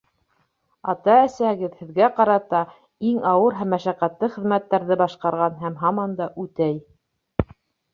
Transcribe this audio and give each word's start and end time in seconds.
Ата-әсәгеҙ 0.93 1.75
һеҙгә 1.83 2.07
ҡарата 2.21 2.63
иң 3.11 3.21
ауыр 3.35 3.59
һәм 3.63 3.73
мәшәҡәтле 3.77 4.33
хеҙмәттәрҙе 4.39 5.01
башҡарған 5.07 5.65
һәм 5.65 5.83
һаман 5.87 6.21
да 6.23 6.35
үтәй. 6.49 6.87